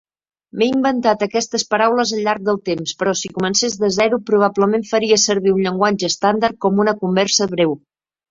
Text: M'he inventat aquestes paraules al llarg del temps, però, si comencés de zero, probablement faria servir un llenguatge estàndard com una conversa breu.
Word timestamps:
M'he 0.59 0.67
inventat 0.75 1.25
aquestes 1.25 1.65
paraules 1.73 2.13
al 2.15 2.23
llarg 2.27 2.47
del 2.47 2.57
temps, 2.69 2.93
però, 3.01 3.11
si 3.19 3.31
comencés 3.35 3.77
de 3.83 3.91
zero, 3.99 4.19
probablement 4.31 4.87
faria 4.93 5.21
servir 5.25 5.53
un 5.57 5.61
llenguatge 5.67 6.11
estàndard 6.15 6.59
com 6.67 6.81
una 6.87 6.97
conversa 7.05 7.49
breu. 7.53 7.77